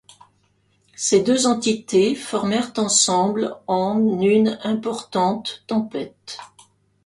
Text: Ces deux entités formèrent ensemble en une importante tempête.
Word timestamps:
Ces 0.95 1.21
deux 1.21 1.45
entités 1.45 2.15
formèrent 2.15 2.73
ensemble 2.77 3.55
en 3.67 4.19
une 4.21 4.57
importante 4.63 5.63
tempête. 5.67 6.39